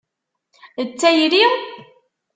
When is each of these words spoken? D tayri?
D 0.87 0.89
tayri? 1.01 1.43